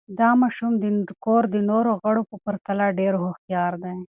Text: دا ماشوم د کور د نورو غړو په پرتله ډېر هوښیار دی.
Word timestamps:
دا 0.19 0.29
ماشوم 0.41 0.73
د 1.09 1.11
کور 1.25 1.43
د 1.53 1.55
نورو 1.69 1.91
غړو 2.03 2.21
په 2.29 2.35
پرتله 2.45 2.85
ډېر 2.99 3.13
هوښیار 3.23 3.73
دی. 3.83 3.97